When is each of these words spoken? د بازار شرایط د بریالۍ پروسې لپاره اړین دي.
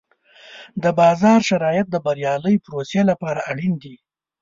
د 0.83 0.85
بازار 0.99 1.39
شرایط 1.49 1.87
د 1.91 1.95
بریالۍ 2.05 2.55
پروسې 2.65 3.01
لپاره 3.09 3.39
اړین 3.51 3.73
دي. 3.83 3.95